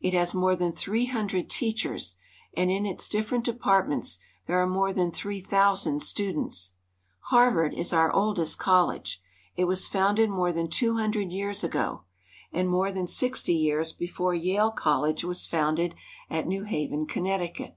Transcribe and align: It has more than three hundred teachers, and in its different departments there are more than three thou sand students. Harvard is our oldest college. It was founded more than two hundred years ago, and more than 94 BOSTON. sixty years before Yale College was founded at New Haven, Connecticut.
It 0.00 0.12
has 0.12 0.34
more 0.34 0.56
than 0.56 0.72
three 0.72 1.06
hundred 1.06 1.48
teachers, 1.48 2.16
and 2.52 2.68
in 2.68 2.84
its 2.84 3.08
different 3.08 3.44
departments 3.44 4.18
there 4.48 4.60
are 4.60 4.66
more 4.66 4.92
than 4.92 5.12
three 5.12 5.40
thou 5.40 5.74
sand 5.74 6.02
students. 6.02 6.72
Harvard 7.26 7.72
is 7.74 7.92
our 7.92 8.10
oldest 8.12 8.58
college. 8.58 9.22
It 9.54 9.66
was 9.66 9.86
founded 9.86 10.30
more 10.30 10.52
than 10.52 10.68
two 10.68 10.96
hundred 10.96 11.30
years 11.30 11.62
ago, 11.62 12.02
and 12.52 12.68
more 12.68 12.86
than 12.86 13.02
94 13.02 13.04
BOSTON. 13.04 13.16
sixty 13.28 13.54
years 13.54 13.92
before 13.92 14.34
Yale 14.34 14.72
College 14.72 15.22
was 15.22 15.46
founded 15.46 15.94
at 16.28 16.48
New 16.48 16.64
Haven, 16.64 17.06
Connecticut. 17.06 17.76